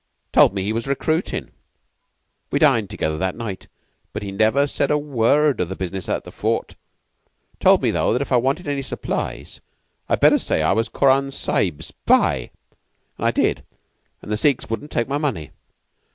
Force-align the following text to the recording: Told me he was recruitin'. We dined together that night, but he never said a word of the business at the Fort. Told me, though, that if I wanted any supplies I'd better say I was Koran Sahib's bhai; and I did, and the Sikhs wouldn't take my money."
Told 0.33 0.55
me 0.55 0.63
he 0.63 0.73
was 0.73 0.87
recruitin'. 0.87 1.51
We 2.49 2.57
dined 2.57 2.89
together 2.89 3.19
that 3.19 3.35
night, 3.35 3.67
but 4.13 4.23
he 4.23 4.31
never 4.31 4.65
said 4.65 4.89
a 4.89 4.97
word 4.97 5.59
of 5.59 5.69
the 5.69 5.75
business 5.75 6.09
at 6.09 6.23
the 6.23 6.31
Fort. 6.31 6.73
Told 7.59 7.83
me, 7.83 7.91
though, 7.91 8.11
that 8.11 8.19
if 8.23 8.31
I 8.31 8.37
wanted 8.37 8.67
any 8.67 8.81
supplies 8.81 9.61
I'd 10.09 10.19
better 10.19 10.39
say 10.39 10.63
I 10.63 10.71
was 10.71 10.89
Koran 10.89 11.29
Sahib's 11.29 11.91
bhai; 11.91 12.49
and 13.19 13.27
I 13.27 13.29
did, 13.29 13.63
and 14.23 14.31
the 14.31 14.37
Sikhs 14.37 14.71
wouldn't 14.71 14.89
take 14.89 15.07
my 15.07 15.19
money." 15.19 15.51